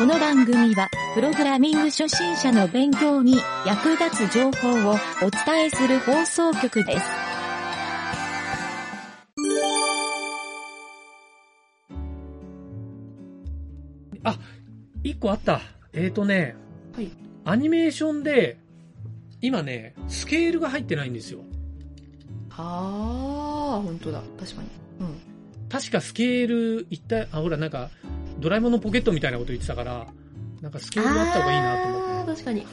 [0.00, 3.36] この番組は、プログラミング初心者の勉強に
[3.66, 7.04] 役立つ情報をお伝えする放送局です。
[14.24, 14.38] あ、
[15.04, 15.60] 一個あった。
[15.92, 16.56] えーとね、
[16.96, 17.10] はい。
[17.44, 18.56] アニメーションで、
[19.42, 21.40] 今ね、スケールが入ってないんですよ。
[22.56, 24.22] あー、本当だ。
[24.38, 24.68] 確かに。
[25.00, 25.68] うん。
[25.68, 27.90] 確かスケール、一体、あ、ほら、なんか、
[28.40, 30.06] ドラえもんのポケットみたいなこと言ってたから、
[30.60, 32.32] なんかスケールがあった方がいいなと思って。
[32.32, 32.66] 確かに。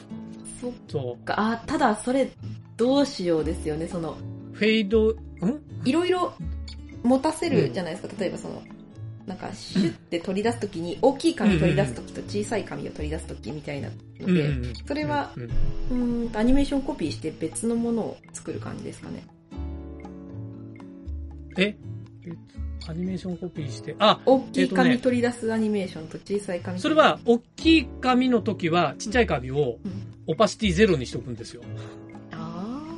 [0.60, 1.24] そっ。
[1.24, 1.34] か。
[1.38, 2.30] あー、ただ、それ、
[2.76, 3.86] どうしようですよね。
[3.86, 4.16] その、
[4.52, 5.10] フェード、
[5.46, 5.60] ん？
[5.84, 6.32] いろいろ
[7.02, 8.14] 持たせるじゃないですか。
[8.18, 8.62] 例えばその、
[9.26, 14.74] なんか、シュッて取り出すときに、大きい紙取り出すときと小さい紙を取り出すときみたいなので、うんうんうん。
[14.86, 15.32] それは
[15.90, 19.26] うんうんアニメーションコピーして別のものを作る感じですかね。
[21.58, 21.76] え？
[22.32, 29.92] えアニメーションコピーして、あ、大きい紙取り出すアニメーションと小さい紙それは、大きい紙の時は、ちっちゃい紙をうん、
[30.26, 31.62] オパシティゼロにしとくんですよ。
[32.32, 32.96] あ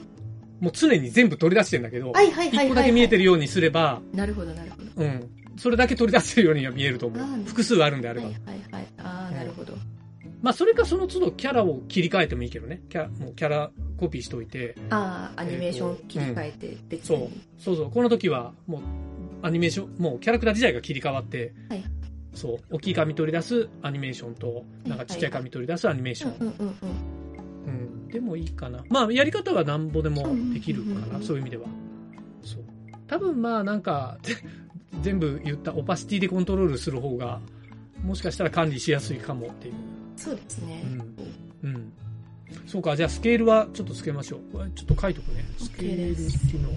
[0.60, 2.66] もう常に全部取り出してんだけどあ。、はいはいはい。
[2.66, 4.84] 一個だけ見えてるようにすれば、なるほどなるほど。
[4.96, 5.30] うん。
[5.56, 7.44] それだけ取り出せるようには見えると思う。
[7.44, 8.26] 複数あるんであれば。
[8.26, 8.86] はいはいはい。
[8.98, 9.74] ああ、なるほど。
[10.42, 12.80] まあ、それかその都度キャラを切り替えてもいいけどね。
[12.88, 14.74] キャもうキャラコピーしといて。
[14.88, 17.42] ああ、アニメーション切り替えて別そうに。。
[17.58, 17.90] そうそう。
[17.90, 18.80] この時は、もう、
[19.42, 21.84] アニメーション、もうキャラクター自体が切り替わって、はい
[22.34, 22.58] そう。
[22.70, 26.54] 大きい紙取り出すアニメーションと、なんかちっちゃい紙取り出すアニメーション。
[27.66, 28.08] うん。
[28.08, 28.84] でもいいかな。
[28.88, 31.22] まあ、やり方はなんぼでもできるかな。
[31.22, 31.64] そういう意味では。
[32.42, 32.64] そう。
[33.06, 34.18] 多分まあ、なんか、
[35.02, 37.40] 全部言ったオパシティでコントロールする方が、
[38.04, 39.74] もしかしたら管理しやすいかもっていう。
[40.16, 40.82] そうですね。
[41.62, 41.92] うんうん。
[42.66, 44.40] そうか、じゃあスケールはちょっとつけましょう。
[44.52, 45.44] これちょっと書いとくね。
[45.58, 46.68] スケールっていうの。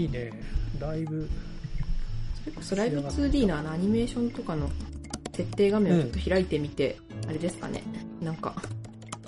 [0.00, 0.32] いいね。
[0.78, 1.28] だいぶ。
[2.42, 4.70] それこそライブ 2D のあのアニメーションとかの
[5.34, 6.96] 設定画面をちょっと開いてみて、
[7.28, 7.82] あれですかね。
[8.22, 8.54] なんか、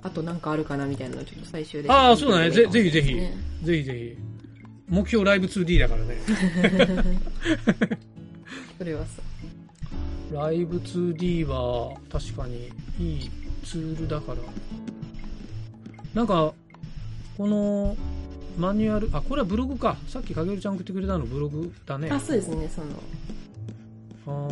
[0.03, 1.91] あとなんかあるかなみたいなのをちょっと最終で。
[1.91, 2.51] ああ、そうだね。
[2.51, 3.15] ぜぜひぜひ。
[3.15, 4.17] ねぜひぜひ。
[4.89, 6.17] 目標ライブ 2D だからね。
[8.79, 9.23] それはさ。
[10.33, 13.31] ライブ 2D は確かにいい
[13.65, 14.39] ツールだから。
[16.15, 16.53] なんか、
[17.37, 17.97] この
[18.57, 19.97] マニュアル、あ、これはブログか。
[20.09, 22.11] さっきかげるちゃん送ってくれたのブログだね。
[22.11, 24.47] あ、そうですね、その、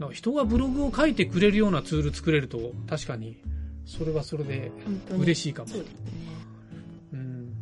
[0.00, 0.12] ああ。
[0.12, 3.36] 人がブログを書いてくれるようなツール作れると、確かに、
[3.84, 4.70] それはそれで。
[5.10, 5.68] 嬉しいかも。
[5.68, 5.98] そうですね。
[7.12, 7.54] うん。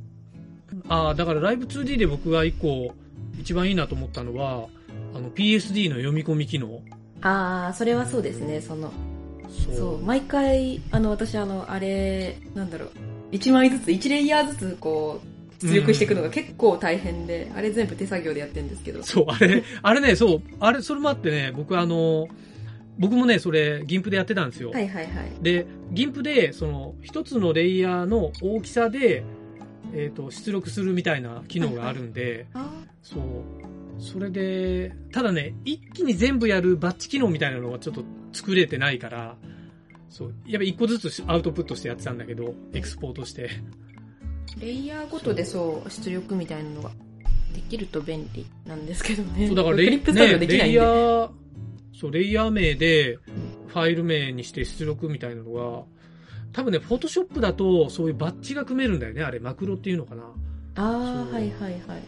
[0.88, 2.94] ああ、だからライブ 2D で僕が一個、
[3.38, 4.68] 一番いいなと思ったのは、
[5.14, 6.82] あの PSD の読み込み機能。
[7.22, 8.92] ああ、それはそうですね、その、
[9.48, 9.74] そう。
[9.74, 12.90] そう、毎回、あの、私、あの、あれ、なんだろう、
[13.36, 19.02] 1枚ずつ、1レイヤーずつ、こう、出力していくのが結構大変で、あれ全部手作業でやってるんですけど。
[19.02, 22.28] そう、あれ、あれね、そう、あれ、それもあってね、僕あの、
[22.98, 24.70] 僕もね、それ、ギンプでやってたんですよ。
[24.70, 25.42] はいはいはい。
[25.42, 29.22] で、ギンプで、その、一つのレイヤーの大きさで、
[29.92, 32.70] えっ、と、出力するみたいな機能があるんで、あ
[33.02, 33.22] そう。
[33.98, 39.36] それで、ただね、一気に全部やるバッチ機能みたいなのがちょっと作れてないから、
[40.08, 40.34] そう。
[40.46, 43.50] やっぱ一個ずつアウトプットしてやってたんだけど、エクスポートして。
[44.60, 46.90] レイヤーごとでそう、出力みたいなのが
[47.54, 49.46] できると便利なんですけどね。
[49.48, 50.46] そう、だからレイ,、ね、できないんで。
[50.46, 51.30] レイヤー、
[51.94, 53.18] そう、レイヤー名で、
[53.68, 55.84] ファイル名にして出力みたいなのが、
[56.52, 60.22] 多分ね、フォトショップだと、そういうバッジが組めるんだよね、あれ、マクロっていうのかな。
[60.76, 62.02] ああ、はいはいはい。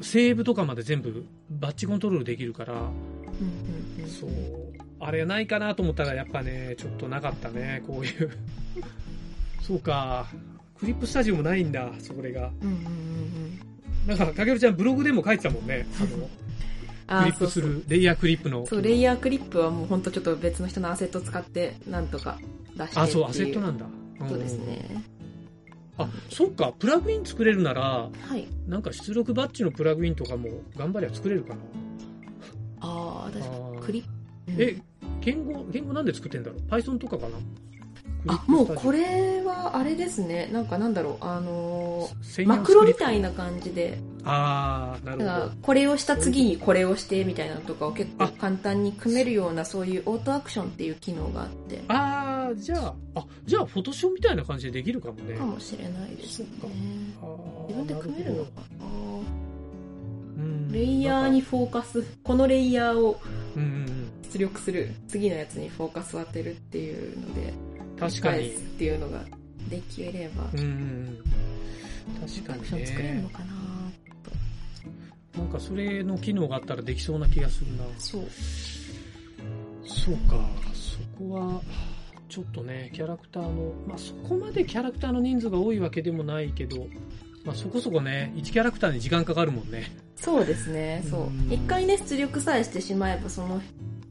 [0.00, 4.08] セーブとかまで全部バッジコントロールできるから、うんうんうん。
[4.10, 4.30] そう。
[5.04, 8.30] あれないかなと思ったらやっぱね、ちょっとなかったね、こういう。
[9.60, 10.26] そうか。
[10.78, 12.50] クリップスタジオもないんだ、それが。
[12.62, 12.84] うんうんうん
[14.02, 14.08] うん。
[14.08, 15.86] なんか、かけるちゃんブログでも書いてたもんね。
[17.06, 18.64] あの、クリップする、レイヤークリップの。
[18.66, 22.38] そう、レイヤークリップはもうほんとちょっと別の人のアセット使って、なんとか
[22.76, 23.84] 出してあ、そう、アセットなんだ。
[24.26, 24.66] そうですん。
[24.66, 25.04] ね。
[25.98, 28.46] あ、そっか、プラグイン作れるなら、はい。
[28.66, 31.60] なんか出力バッジのプラグインとかも頑張りゃ作れるかな。
[32.80, 33.80] ああ、確かに。
[33.80, 34.14] クリップ。
[34.58, 34.76] え、
[35.24, 37.38] 言語、言語なんで作ってんだろう ?Python とかかな？
[38.26, 39.00] あ、もうこれ、
[39.38, 40.48] れはあれですね。
[40.50, 45.52] なんかなんだろう、あのーマクロみたいな感じで、あー、なるほど。
[45.60, 48.28] これをした次にこれをしてみたいなのとかを結構あ。
[48.28, 55.34] 簡単に組めるようなそういうオートアクションっていう機能があって、あー、じゃあ、あ、じゃあ、フォトショーみたいな感じでできるかもね。
[55.36, 56.46] かもしれないですね。
[57.68, 58.50] 自分で組めるのか
[58.80, 58.86] な。
[60.38, 60.72] うん。
[60.72, 63.20] レイヤーにフォーカス、このレイヤーを
[63.54, 63.83] うん
[64.34, 67.54] 出力する、次のやつにフォーカスを当てるっていうので、
[67.96, 68.48] 確かに。
[68.48, 69.20] っていうのが
[69.70, 71.18] できれば、うん
[72.20, 73.44] 確かアクション作れるにねのかな
[75.38, 77.84] なんかそれの機能があったらできそうな気がするな。
[77.98, 78.22] そう。
[79.86, 80.48] そうか。
[80.74, 81.62] そっこは、
[82.28, 86.88] ちょっとね、キャラクターの、まあそこまでキャラクターの人数が多いわけでもないけど、
[87.44, 89.92] まあそこそこね、1キャラクターに時間かかるもんね。
[90.16, 91.26] そうですね、そう。
[91.26, 91.52] うん。
[91.52, 93.60] 一回ね、出力さえしてしまえば、その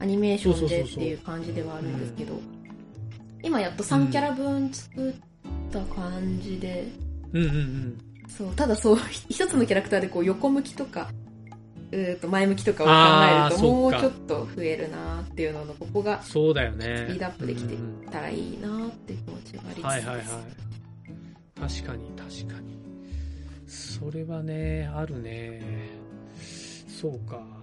[0.04, 2.38] アニメーションでっていう感じではあるんですけど、
[3.42, 5.14] 今やっと3キャラ分作っ
[5.72, 6.88] た感じで、
[7.32, 7.98] うんうんうん。
[8.28, 8.98] そう、ただそう、
[9.30, 11.10] 一つのキャラクターでこう横向きとか、
[11.90, 17.06] うーと前向きとかを考えると、もうちょっと増えるなっていうのの、ここがそうだよね。
[17.08, 17.74] スピードアップできて
[18.10, 19.86] たらいいなっていう気持ちがありつつです。
[19.86, 20.24] はいはいはい。
[21.58, 22.76] 確かに確かに。
[23.66, 25.62] それはね、あるね。
[27.00, 27.53] そうか。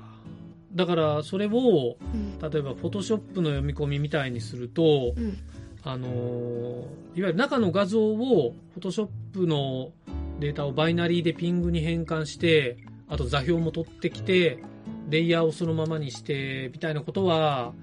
[0.76, 2.40] だから、それを、うん。
[2.40, 5.38] 例えば、フォトショップの読み込みみたいにすると、うん。
[5.84, 9.92] あのーいわゆる中の画像を、フォトショップの
[10.40, 12.78] データをバイナリーでピングに変換して、
[13.10, 14.64] あと座標も取ってきて、
[15.10, 17.74] レイヤーをそのままにして、みたいなことは、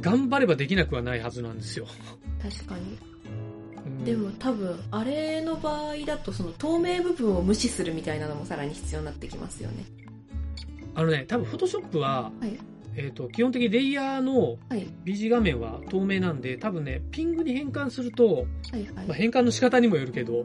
[0.00, 1.86] 頑張ればできなくはないはずなんですよ。
[2.42, 2.98] 確かに。
[3.86, 9.84] うんでも多分、あれの場合だと、その透明部分を無視するみたいなのもさらに必要になってきますよね。
[10.98, 12.58] あのね、多分フォトショップは、はい
[12.96, 14.88] えっ、と、基本的にレイヤーのはい。
[15.04, 18.84] BG 画面は透明なんで、多分ね、ピングに変換すると、はいはい。
[18.94, 20.44] まあ、変換の仕方にもよるけど、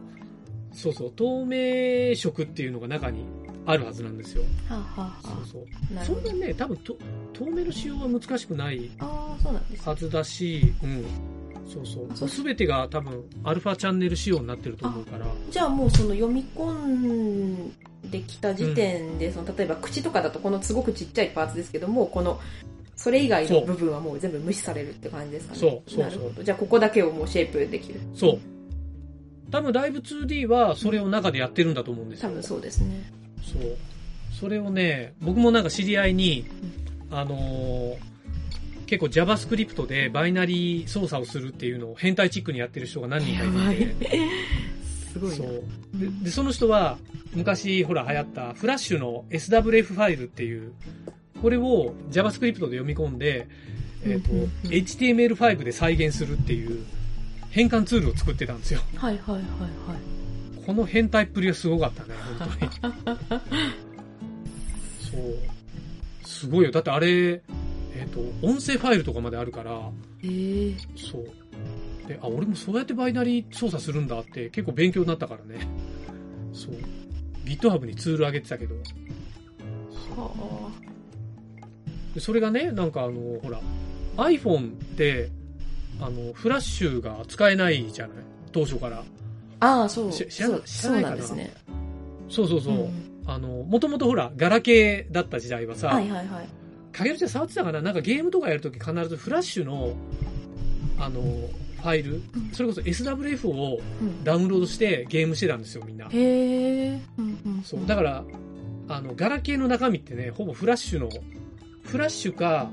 [0.71, 3.25] そうそう、透明色っていうのが中に
[3.65, 4.44] あるはずなんですよ。
[4.69, 6.21] はあ、はあはそうそう。
[6.21, 6.31] そんな。
[6.33, 6.95] にね、多分と、
[7.33, 8.91] 透明の仕様は難しくない。
[9.00, 11.05] はずだし、うん。
[11.68, 15.25] そうそうあそうすべてが多分、アルファチャンネル仕様になってると思うから。
[15.50, 17.71] じゃあもうその読み込ん
[18.10, 22.39] できた時点で、その例えば口とかだとこのすごくちっちゃいパーツですけども、この、
[22.95, 25.60] それ以外の部分はもう全部無視されるって感じですかね。
[25.60, 26.44] そうそうそうなるほど。
[26.44, 28.00] じゃあここだけをもうシェイプできる。
[28.15, 28.39] そう。
[29.51, 32.30] 多分、ライブ 2D はそれを中でやってるんだと思うんですよ。
[32.30, 33.12] 多分そうですね。
[33.44, 33.77] そう。
[34.39, 36.45] それをね、僕もなんか知り合いに、
[37.12, 38.12] あのー
[38.85, 44.30] 結構 JavaScript でバイナリー操作をするっていうのを変態チックにやってる人が何人かいてて、
[45.12, 45.35] すごいな。
[45.38, 45.47] そう
[45.94, 46.97] でで、その人は
[47.33, 50.74] 昔ほら流行ったフラッシュの SWF ファイルっていう、
[51.41, 53.47] これを JavaScript で読み込んで、
[54.06, 56.86] えっ、と、うんうんうん HTML5 で再現するっていう
[57.51, 58.81] 変換ツールを作ってたんですよ。
[58.95, 59.47] はいはいはいは
[59.95, 60.65] い。
[60.65, 62.71] この変態っぷりはすごかったね、本当に。
[65.12, 66.27] そう。
[66.27, 66.71] すごいよ。
[66.71, 67.41] だってあれ、
[67.95, 69.92] えっ、と、音声ファイルとかまであるから、
[70.24, 72.07] えー、そう。
[72.07, 75.68] で、あ、俺もそうやってバイナリー操作するんだって結構勉強になったからね。
[76.54, 76.75] そう。
[77.45, 78.75] GitHub にツール上げてたけど。
[80.16, 80.72] は
[82.13, 83.60] でそれがね、なんかあの、ほら、
[84.18, 85.30] iPhone って、
[86.00, 88.18] あの、フラッシュが使えないじゃない？
[88.51, 89.04] 当初から。
[89.60, 89.66] あ。
[89.81, 90.12] ああ、そう。
[90.12, 91.16] し知らそうそう知らないかな？
[91.16, 91.54] なんですね。
[92.30, 92.74] そうそうそう。
[92.74, 92.89] ん
[93.25, 96.48] あの、もともとほら、ガラケーだった時代はさ、はいはいはい。
[96.94, 97.81] 影るちゃん触ってたかな？
[97.81, 99.94] なんかゲームとかやるとき必ずフラッシュの、
[101.00, 106.06] あの、ファイル、うんそれこそ SWF をうんダウンロードしてゲームしてたんですよ、みんな。
[106.06, 107.01] へえ。
[107.63, 107.86] そう。
[107.86, 108.24] だから、
[108.88, 111.10] あの、ガラケーの中身ってね、ほぼフラッシュの、
[111.84, 112.69] フラッシュか、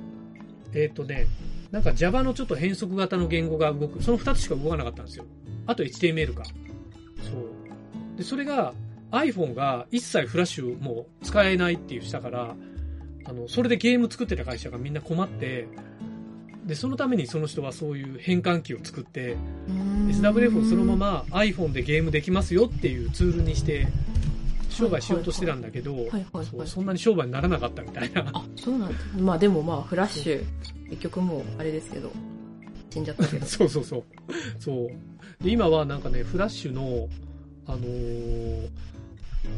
[0.73, 1.26] えっ、とね、
[1.70, 5.25] なんか Java のちょっと変則型の言語が動く、その2つしか動かなかったんですよ。
[5.66, 6.44] あと HTML か。
[6.44, 8.16] そう。
[8.16, 8.75] で、それが
[9.11, 12.56] iPhone が一切フラッシュもう使えないっていうしたから、
[13.30, 15.68] あの、それでゲーム作ってた会社がみんな困って、
[16.66, 19.37] で、そのためにその人はそういう変換器を作って、
[20.08, 23.87] SWF をそのまま iPhone でゲームできますよっていうツールにして、
[24.68, 25.94] 商売しようとしてたんだけど
[26.64, 28.30] そんなに商売にならなかったみたいな。
[28.32, 29.16] あ、そうなんです。
[29.16, 30.44] まあでもまあ、フラッシュ、
[30.90, 32.10] 結局もう、あれですけど、
[32.90, 33.46] 死んじゃったけど。
[33.46, 34.04] そうそうそう。
[34.58, 35.44] そう。
[35.44, 37.08] で、今はなんかね、フラッシュの、
[37.66, 38.68] あのー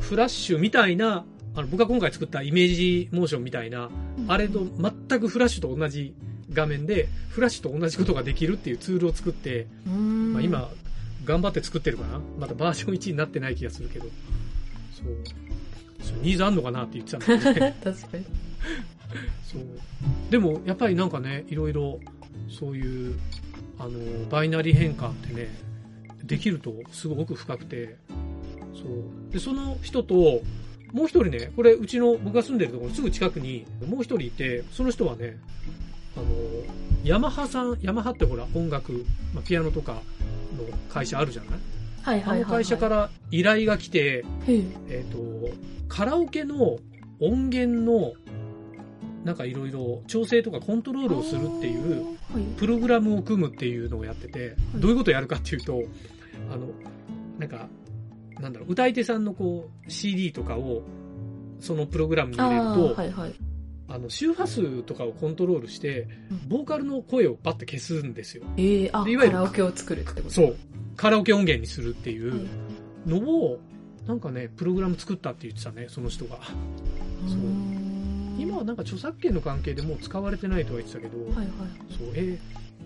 [0.00, 1.24] フラッシュみたいな、
[1.54, 3.90] あの、僕が今回作ったイメージモーションみたいな、
[4.28, 6.14] あれと全くフラッシュと同じ
[6.52, 10.70] 画面で、フラッシュと同じことができるっていうツールを作って、まあ、今、
[11.24, 14.06] 頑張って作ってるかなまだバージョン1になってない気がするけど。
[14.92, 15.06] そう。
[16.02, 17.76] そうニーズあんのかなって言ってたんだけどね。
[17.84, 18.24] 確かに。
[19.44, 19.62] そう。
[20.30, 22.00] でも、やっぱりなんかね、いろいろ、
[22.48, 23.18] そういう、
[23.78, 25.48] あの、バイナリー変換ってね、
[26.24, 27.96] できるとすごく奥深くて、
[28.74, 29.32] そう。
[29.32, 30.42] で、その人と、
[30.92, 35.38] もう一人ね、これ、うちの、僕が住んでるところのすぐ近くに、もう一人いて、その人はね、
[36.16, 36.26] あの、
[37.04, 40.00] ヤマハさん、ヤマハってほら、音楽、まあ、ピアノとかの
[40.88, 41.50] 会社あるじゃない？
[42.02, 42.42] はいはいはい、はい。
[42.42, 44.62] あの会社から依頼が来て、へえ。
[44.88, 45.50] えっ、と、
[45.88, 46.78] カラオケの
[47.20, 48.12] 音源の、
[49.24, 52.18] なんかいろいろ調整とかコントロールをするっていう。
[52.56, 55.82] プログラムを組むっていうのをやってて、どういうことをやるかっていうと、
[56.50, 56.66] あの、
[57.38, 57.68] なんか、
[58.40, 60.82] なんだろう、歌い手さんのこう、CD とかを、
[61.60, 63.34] そのプログラムに入れるあと、ーはいはい。
[63.88, 66.48] あの周波数とかをコントロールしてうん。
[66.48, 68.44] ボーカルの声をバッて消すんですよ。
[68.56, 70.30] えー、あ、でいわゆるカラオケを作るってこと？
[70.30, 70.56] そう。
[70.96, 72.48] カラオケ音源にするっていはいう
[73.06, 73.58] のを
[74.06, 76.38] なんかねプログラム作ったって言ってたねその人が。
[77.28, 77.36] そう。
[77.36, 78.36] うん。
[78.38, 81.46] 今はなんか著作権の関係でもう使われてないとは言ってたけど、はいはい。
[81.96, 82.08] そう。
[82.14, 82.38] えー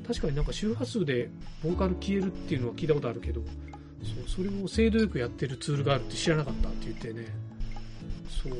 [0.07, 1.29] 確かになんか周波数で
[1.65, 3.41] ボーカル消えるっていうのは聞いたことあるけど
[4.07, 7.27] そうそれを精度よくやってるツールがあるって知らなかったって言ってね。
[8.43, 8.53] そう。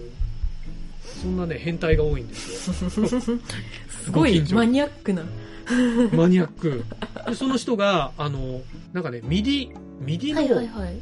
[1.23, 2.91] そんなね変態が多いんですよ。
[3.89, 5.23] すごいマニアックな。
[6.13, 6.85] マニアック。
[7.27, 8.63] でその人があの
[8.93, 11.01] なんかね MIDI、MIDI はいはいのはい。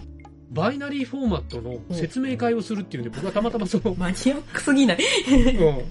[0.51, 4.99] バイナリーフォーマットの説明会をするっていうんで僕はたまたまその マニアックすぎない。
[5.29, 5.83] うん。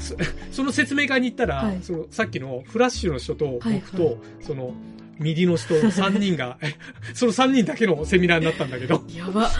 [0.00, 0.16] そ
[0.50, 1.78] その説明会に行ったら、はい。
[1.82, 3.74] そのさっきのフラッシュの人とはい。
[3.74, 4.72] 僕と、その
[5.18, 6.58] MIDI の人3人が、
[7.14, 9.50] その3人だけのセミナーになったんだけど、やば。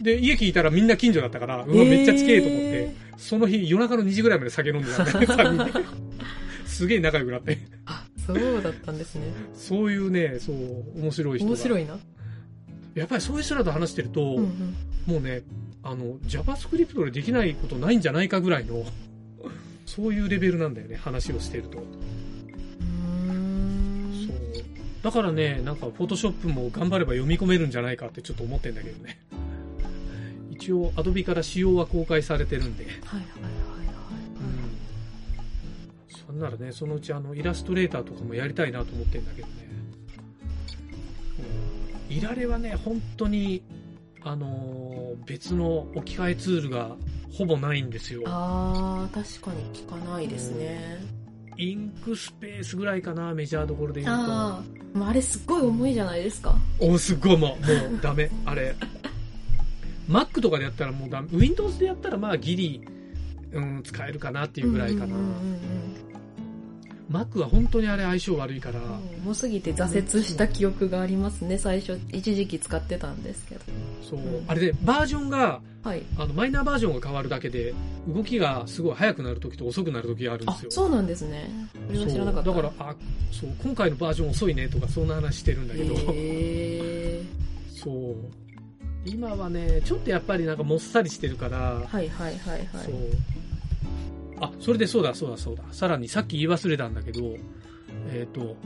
[0.00, 5.86] で、家聞いたらみんな近所だったから、うわ、めっちゃ近えと思って、その日夜中の2時ぐらいまで酒飲んでたんだね、 3人で。
[6.66, 7.58] すげえ仲良くなって。
[7.86, 9.22] あ、そうだったんですね。
[9.54, 11.50] そういうね、そう、面白い人が。
[11.52, 11.98] 面白いな。
[12.94, 14.76] やっぱりそういう人らと話してると、うんうん。
[15.06, 15.42] もうね、
[15.82, 18.84] あの、JavaScript でできないことないんじゃないかぐらいの、
[19.86, 21.82] そういうレベルなんだよね、話をしてると。
[25.02, 29.18] だからね、なんか、フォトショップも頑張れば読み込めるんじゃないかってちょっと思ってんだけどね。
[30.50, 32.84] 一応、アドビから仕様は公開されてるんで。
[32.84, 33.50] はいはいはい
[34.40, 34.42] う
[36.12, 36.26] ん。
[36.26, 39.54] そんならね、そのうちあの、イラストレーターとかもやりたいなと思ってんだけどね。
[42.10, 42.16] うん。
[42.16, 43.62] いられはね、本当に、
[44.22, 46.96] あのー別の置き換えツールが
[47.32, 48.22] ほぼないんですよ。
[48.26, 50.98] あー、確かに聞かないですね。
[51.58, 54.22] インクスペースぐらいかな、メジャーどころで言うと。
[54.22, 54.62] あ
[54.98, 56.54] ああれすっごい重いじゃないですか。
[56.78, 58.30] おすっごいもう、もうダメ。
[58.44, 58.74] あれ。
[60.08, 61.28] Mac とかでやったらもうダメ。
[61.32, 62.80] Windows でやったらまあギリ、
[63.52, 65.06] うん、使えるかなっていうぐらいかな。
[65.06, 66.06] うんうんうんうん
[67.10, 68.80] Mac は本当にあれ相性悪いから、
[69.24, 71.98] 重すぎて挫折した記憶がありますね、最初。
[72.12, 73.60] 一時期使ってたんですけど。
[74.02, 74.44] そううん。
[74.48, 76.02] あれで、バージョンが、はい。
[76.18, 77.72] あの、マイナーバージョンが変わるだけで、
[78.08, 81.48] 動きがすごい速くなるときと遅くなるときがあるんですよ。、あそうなんですね。
[81.86, 82.50] それは知らなかった。
[82.50, 82.96] だから、あ、
[83.30, 87.22] そう、今回のバージョン遅いねとか、そんな話してるんだけど、へ
[87.70, 88.16] そう。
[89.04, 91.86] 今はね、ちょっとやっぱりなんかもっさりしてるから、ー。
[91.86, 92.68] はいはいはいはい。
[92.84, 92.94] そう。
[94.40, 95.62] あ、それでそうだそうだそうだ。
[95.70, 97.36] さらにさっき言い忘れたんだけど、
[98.10, 98.56] えっ、と、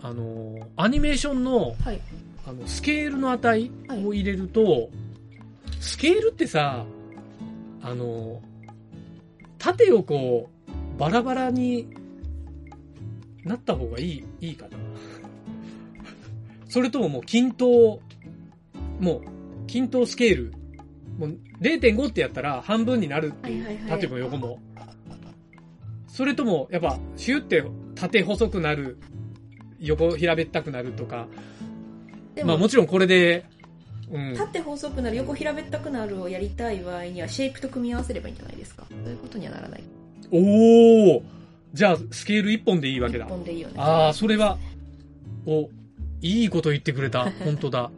[0.00, 2.00] あのー、アニメーションの、はい。
[2.46, 4.88] あの、スケールの値はいを入れると、
[5.80, 6.84] スケールってさ、
[7.82, 8.40] あのー、
[9.58, 11.88] 縦をこう、バラバラに
[13.44, 14.76] なった方がいい、いいかな。
[16.68, 18.00] それとももう均等、
[19.00, 19.22] もう
[19.66, 20.52] 均等スケール。
[21.18, 24.58] もう0.5ってやったら半分になるっていう、はいはいはい縦も横も。
[26.08, 27.62] それとも、やっぱ、シュって
[27.94, 28.98] 縦細くなる、
[29.80, 31.28] 横平べったくなるとか、
[32.44, 33.44] まあもちろんこれで、
[34.12, 34.34] うん。
[34.36, 38.84] 縦細くなる、横平べったくなるをやりたい場合には、シェイプと組み合わせればいいんじゃないですか？
[38.88, 39.82] そういうことにはならない。
[40.30, 41.22] おお
[41.74, 43.28] じゃあ、スケール1本でいいわけだ一。
[43.30, 43.74] 本でいいよね。
[43.78, 44.58] ああ、それは、
[45.46, 45.68] お、
[46.22, 47.30] いいこと言ってくれた。
[47.44, 47.90] 本当だ。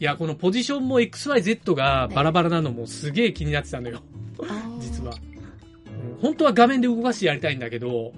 [0.00, 4.00] いや、このポジションも XYZ がバラバラなのもすげえ気になってたのよ。
[4.80, 5.12] 実は。
[5.12, 5.28] うん
[6.20, 8.12] 本当は画面で動かしてやりたいんだけど、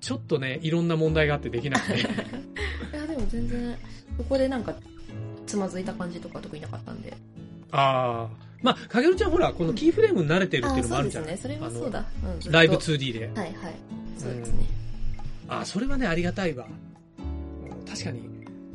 [0.00, 1.98] ちょっとね、いろんな問題があってできなくて。
[1.98, 2.02] い
[2.96, 3.76] や、でも全然、
[4.16, 4.74] そこでなんか、
[5.54, 7.14] つまずいた感じとか特になかったんで。
[7.70, 8.44] ああ。
[8.60, 11.58] まあ、かげるちゃんほら、このキーフレームに慣れてるっていうのもああるじゃないそうですね。
[11.58, 12.04] それはそうだ。
[12.44, 13.26] うんライブ 2D で。
[13.26, 13.54] はいはい。
[14.18, 14.66] そうですね。
[15.48, 16.66] ああ、それはね、ありがたいわ。
[16.66, 18.22] うん確かに、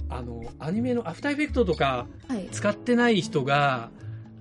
[0.10, 2.48] あの、アニメのアフターエフェクトとかはい。
[2.52, 3.90] 使ってない人が、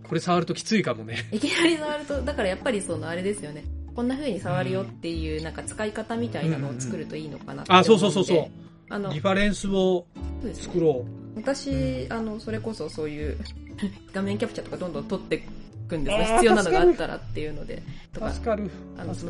[0.06, 1.28] これ触るときついかもね。
[1.32, 3.64] いきなり触ると、だからやっぱりそのあれですよね。
[3.96, 8.46] こんな風に触るよっていう、なんか使い方みたいなのを作るといいのかなって思あ、そうそうそうそう。
[8.90, 10.06] あの、リファレンスを
[10.54, 11.04] 作ろ
[11.38, 13.36] 私、あの、それこそそういう
[14.12, 15.40] 画面キャプチャーとかどんどん撮ってい
[15.88, 18.22] くんです必要なのがあったらっていうので、とう。
[18.22, 18.28] か。
[18.28, 18.70] あの、助かる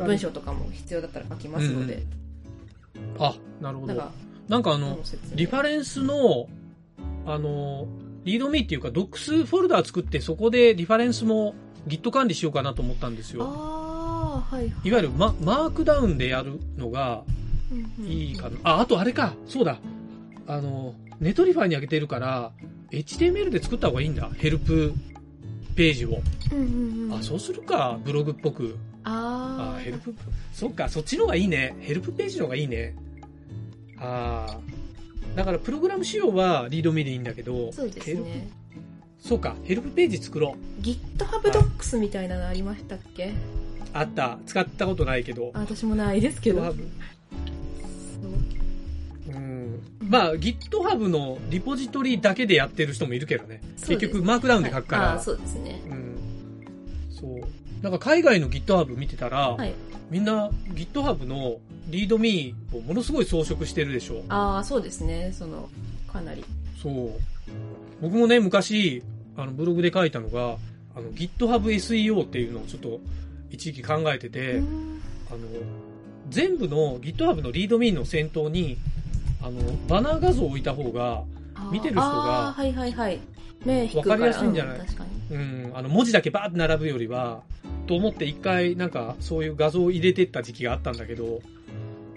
[0.08, 2.02] 文章とかも必要だったら書きますので、
[3.18, 4.12] あ、なるほどなんか。、
[4.48, 4.98] なんかあの
[5.34, 6.48] リファレンスの、
[7.26, 7.86] あの、
[8.25, 11.54] README っていうか、 docs フォルダー作って、そこでリファレンスも
[11.86, 13.44] Git 管理しようかなと思ったんですよ。
[13.44, 14.66] ああ、はい。
[14.66, 17.22] いわゆるマ Markdown でやるのが
[18.06, 18.56] いいかな。
[18.62, 19.34] あ、あとあれか。
[19.46, 19.78] そうだ。
[20.46, 22.52] あの、 Netlify に上げてるから、
[22.90, 24.30] HTML で作った方がいいんだ。
[24.37, 24.92] ヘルプ
[25.75, 26.20] ページを。
[26.52, 27.18] うんうんうん。
[27.18, 27.98] あ、そうするか。
[28.04, 28.76] ブログっぽく。
[29.04, 30.14] あーあヘルプ、
[30.52, 30.88] そっか。
[30.88, 31.75] そっちの方がいいね。
[31.80, 32.94] ヘルプページの方がいいね。
[33.98, 34.58] ああ。
[35.37, 38.48] だから、プログラム仕様はリードミでいいんだけど、そうですヘルプね。
[39.20, 39.56] そうか。
[39.64, 43.26] ヘルプページ作ろ GitHub Docs みたいなのありましたっけ？
[43.26, 43.32] う。
[43.92, 44.38] あった。
[44.46, 45.50] 使ったことないけど。
[45.54, 46.75] あ私もないですけど。
[50.08, 53.60] まあ、GitHub のリポジトリだけでやってる人もいるけどね。
[53.76, 55.02] 結局、マークダウンで書くから。
[55.02, 55.80] はいあそうですね。
[55.90, 56.16] うん。
[57.10, 57.82] そう。
[57.82, 59.74] なんか海外の GitHub 見てたら、はい。
[60.10, 64.22] みんな GitHub のリードミーをものすごい装飾してるでしょ。
[64.28, 65.32] ああ、そうですね。
[65.36, 65.68] その、
[66.10, 66.44] かなり。
[66.82, 67.10] そう。
[68.00, 69.02] 僕もね、昔、
[69.36, 70.56] あの、ブログで書いたのが、
[70.96, 73.00] あの、GitHub SEO っていうのをちょっと
[73.50, 75.00] 一時期考えてて、うん
[75.30, 75.38] あの、
[76.30, 78.78] 全部の GitHub のリードミーの先頭に、
[79.42, 81.25] あの、バナー画像を置いた方が、
[81.73, 83.21] 見てる人がはいはいはい。
[83.64, 84.78] 目引くかりやすいんじゃない？
[84.78, 85.37] うん確かに。
[85.37, 87.42] うん、あの、文字だけバーって並ぶよりは、
[87.87, 91.25] と思って一回なんかそういう画像を入れてった時期があったんだけど、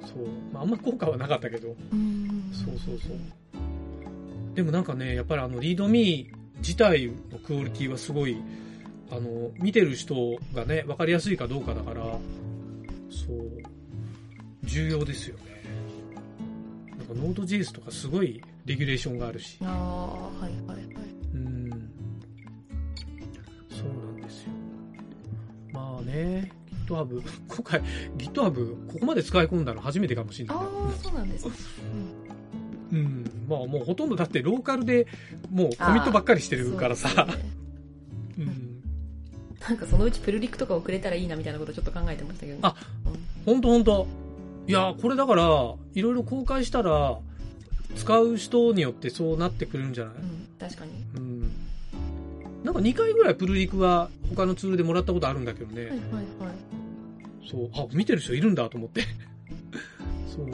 [0.02, 0.28] そう。
[0.54, 4.56] まあ、あんま効果はなかったけど、うんそうそうそう。
[4.56, 8.38] でもなんかね、やっぱりあの、リードミー自体のクオリティはすごい、
[9.10, 13.62] あの、見てる人がね、わかりやすいかどうかだから、そう、
[14.64, 15.51] 重要ですよね。
[17.16, 19.58] なんか Node.js とかすごいレギュレーションがあるし。
[19.62, 20.86] ああ、はいはいはい。
[21.34, 21.70] うん。
[23.70, 24.50] そうなんですよ。
[25.74, 26.52] まあね、
[26.86, 27.82] GitHub、 今回
[28.18, 30.58] GitHub ここまで使い込んだの初めてかもしれない。
[30.58, 31.52] ああ、そうなんですね。
[32.92, 33.26] うん。
[33.48, 35.08] まあもうほとんどだってローカルで
[35.50, 37.26] もうコミットばっかりしてるからさ。
[37.26, 37.34] ね
[38.40, 38.84] うん。
[39.60, 42.60] なんかそのうちプルリクとか送れたらいいなみたいなことちょっと考えてましたけど、ね。
[42.64, 42.76] あ
[43.46, 44.21] ほんとほんと。
[44.72, 45.44] いや、これだから、
[45.94, 47.20] いろいろ公開したら、
[47.96, 50.14] 使う人によってそうなってくるんじゃない？
[50.16, 50.92] うん、確かに。
[51.16, 51.52] うん。
[52.64, 55.82] なんか2回ぐらいプルリクは他のツールでもらったことあるんだけどね。
[55.82, 56.06] はいはいはい。
[57.50, 59.02] そう、あ、見てる人いるんだと思って。
[60.34, 60.50] そう。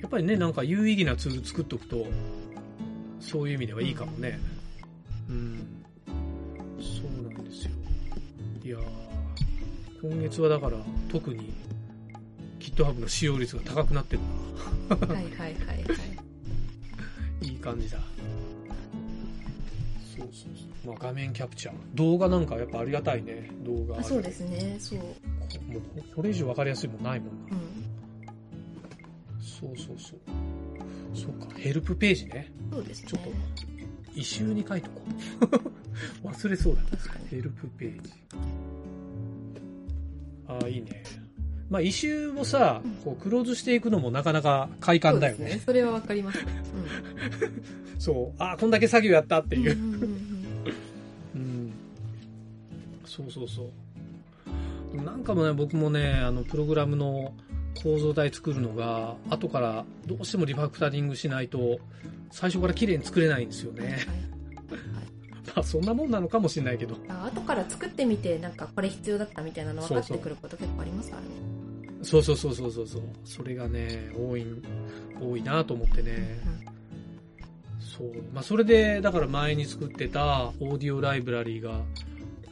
[0.00, 2.06] やっぱりね、なんか有意義なツール作っとくと、
[3.20, 4.38] そういう意味ではいいかもね。
[5.28, 5.58] うん。
[6.80, 7.70] そうなんですよ。
[8.64, 10.78] いやー今月はだから
[11.10, 11.52] 特に
[12.74, 14.22] GitHub の使用率が高くなってる
[14.88, 14.96] な。
[14.96, 15.54] はいはいはいは
[17.42, 17.46] い。
[17.46, 17.98] いい感じだ。
[20.16, 20.88] そうそうそう。
[20.88, 21.74] まあ画面キャプチャー。
[21.94, 23.50] 動画なんかやっぱありがたいね。
[23.64, 24.98] 動画そうですね、そう。
[24.98, 25.04] も
[25.78, 27.56] うここれ以上分かりやすいもんないもんな。
[27.56, 27.72] うん。
[29.40, 30.20] そうそうそう。
[31.14, 32.52] そうか、ヘルプページね。
[32.70, 33.08] そうですね。
[33.08, 33.30] ちょっと、
[34.14, 35.02] 異臭に書いとこ
[36.22, 36.26] う。
[36.28, 36.82] 忘れそうだ。
[37.28, 38.10] ヘルプページ。
[40.46, 41.02] ああ、いいね。
[41.72, 45.48] まあ、異臭をさ、こう、クローズしていくのもなかなか快感だよね。
[45.48, 45.62] そね。
[45.64, 46.38] それはわかります。
[47.98, 48.42] そう。
[48.42, 49.62] ああ、こんだけ作業やったってうん。
[49.62, 49.74] いうう。
[49.76, 50.08] んうんうん
[51.34, 51.72] うん。
[53.06, 53.70] そうそうそ
[54.94, 55.02] う。
[55.02, 57.32] なんかもね、僕もね、あの、プログラムの
[57.82, 61.80] 構造体作るのが、後からどうしてもリファクタリングしないと、
[62.30, 63.92] 最初から綺麗に作れないんですよね。
[63.92, 63.98] はい
[65.56, 66.96] まあ、そんなもんなのかもしれないけど。
[67.08, 71.28] あ後から作ってみて、なんかこれ必要だったみたいなの分かってくること結構ありますからね。
[71.28, 71.51] そうそう
[72.02, 72.88] そうそうそうそう。
[73.24, 74.46] それがね、多い、
[75.20, 76.40] 多いなと思ってね。
[77.80, 78.10] そう。
[78.32, 81.80] まあ、それで、だから前に作ってたオーディオライブラリーが、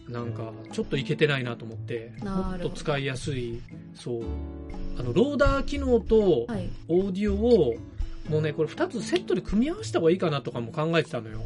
[0.08, 3.60] なんか、ちょっといけてないなと思って、もっと使いやすい、
[3.94, 4.22] そう。
[4.98, 6.68] あの、ローダー機能とはい。
[6.88, 7.74] オーディオを、
[8.28, 11.40] もうね、これ2つセットで組み合わせた方がいいかなとかも考えてたのよ。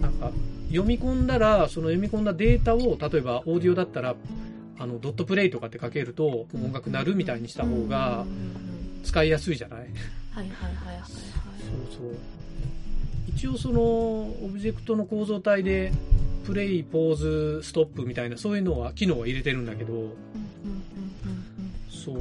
[0.00, 0.30] なんか、
[0.68, 4.14] 読み込んだら、その読み込んだデータを、例えばオーディオだったら、
[4.82, 8.26] あの、ドットプレイとかってかけると、音楽鳴るみたいにした方が
[9.04, 9.78] 使いやすいじゃない？
[9.78, 9.88] はい
[10.34, 11.02] はいはいはいはい。
[11.06, 11.08] そう
[11.96, 12.16] そう。
[13.28, 15.92] 一応その、オブジェクトの構造体で、
[16.44, 20.16] プレイ、ポーズ、ストップみたいな、そういうのは、機能は入れてるんだけど、
[21.88, 22.16] そう。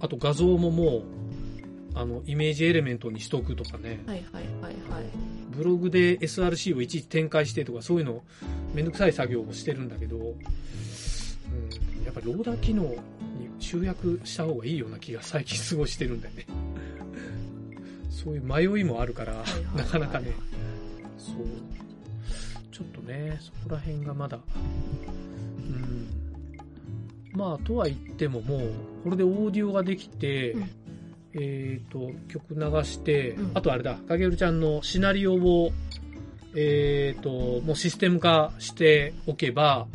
[0.00, 1.02] あと画像ももう、
[1.94, 4.12] あの、イメージエレメントにしとくとかねうん。
[4.12, 5.04] はいはいはいはい。
[5.56, 8.22] ブログで SRC をいちいち展開してとか、そういうの、
[8.74, 10.34] めんどくさい作業をしてるんだけど、
[11.98, 12.96] うん、やっぱりローダー機能に
[13.58, 16.46] 集約した方がいいような気が最近すごいしてるんだよね。
[18.10, 19.44] そういう迷いもあるから、
[19.76, 20.32] なかなかね、
[21.18, 21.36] そう。
[22.72, 26.08] ちょっとね、そこら辺がまだ、うん。
[27.32, 28.70] まあ、とは言ってももう、
[29.04, 30.70] これでオーディオができて、うん
[31.34, 35.72] えっ、と、曲流して、うんあとあれだ、かげるちゃんのシナリオを、
[36.56, 39.86] えっ、と、もうシステム化しておけば、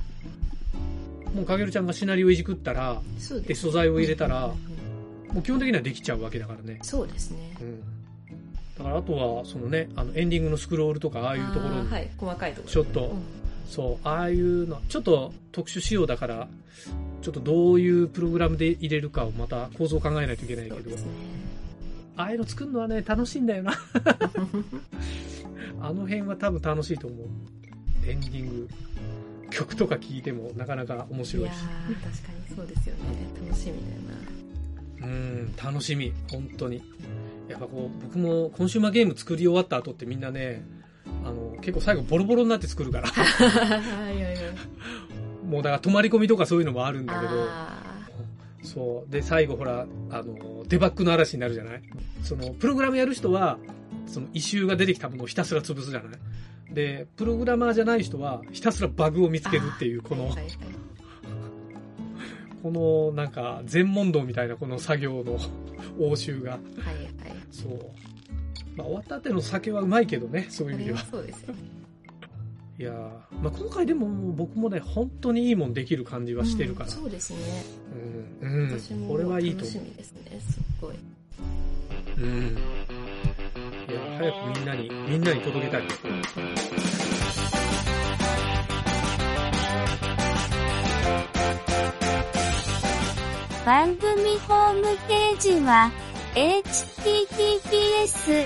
[1.34, 3.62] もうかげるちゃんがシナリオいじくったら、うです。
[3.62, 6.80] 素材を入れたら、もう基本的にはできちゃうわけだからね。
[6.84, 7.58] そうですね。
[7.60, 7.80] うん。
[8.78, 12.72] だからあとは、そのね、あの、エンディングのスクロールとか、ああいうところに、はい、細かいところ。
[12.72, 13.44] ちょっとうん
[13.74, 16.48] そう、ああいうの、ちょっと特殊仕様だから、
[17.22, 21.12] ちょっとどういうプログラムで入れるかをまた構造を考えないといけないけどそうで、すね。
[22.16, 23.74] ああいうの作るのはね、楽しいんだよな。
[25.82, 27.20] あの辺は多分楽しいと思う。
[28.08, 28.70] エンディング。
[29.54, 31.52] 曲とか聴いてもなかなか面白いし。
[31.52, 33.02] ー確かにそうですよね。
[33.48, 34.02] 楽しみだよ
[35.02, 35.08] な。
[35.08, 36.82] うん、楽しみ、本当に。
[37.50, 40.64] やっぱこう、僕もコンシューマーゲーム作り終わった後ってみんなね、
[41.26, 43.08] あの、結構最後ボロボロになって作るから。
[43.12, 44.36] はいはいはい。
[45.46, 47.84] もうだから泊まり込みとかそういうのもあるんだけど、あ
[48.64, 49.12] そう。
[49.12, 51.82] で、最後ほら、あの、デバッグの嵐になるじゃない？
[52.24, 53.58] その、プログラムやる人は、
[54.08, 56.20] その、異臭が出てきたものをひたすら潰すじゃない？
[56.72, 60.48] で、プログラマーじゃない人は、ひたすらバグを見つけるっていう、この、ーはいはい
[62.64, 65.34] この、なんか、全問答みたいなこの作業の
[66.00, 67.38] 応酬が、はいはい。
[67.52, 67.92] そう。
[68.78, 71.00] まあ、終わった後の酒はうまいけどね、そういう意味では。
[71.00, 71.60] そうですよね。
[72.80, 72.96] いやー
[73.42, 76.90] まあ、今回でも僕もね、本当にいいもんできる感じはしてるから。
[76.90, 77.40] うんそうですね。
[78.42, 78.72] うん。
[78.72, 79.08] うん。
[79.08, 80.40] これはいいと楽し思みですね。
[80.40, 80.96] すっごい。
[80.96, 80.98] う。
[82.22, 82.58] うん。
[84.18, 85.84] 早くみんなに、みんなに届けたい。
[93.66, 95.90] 番組ホームページは、
[96.36, 98.46] https,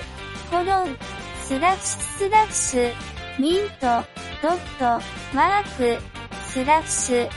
[0.52, 0.96] コロン、
[1.44, 2.94] スラッシュスラッシュ、
[3.40, 4.04] ミント、
[4.42, 5.02] ドット、
[5.34, 6.00] マーク、
[6.46, 7.28] スラッシュ、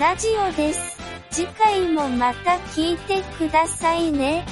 [0.00, 0.96] ラジオです。
[1.30, 4.46] 次回もまた聞いてくださいね。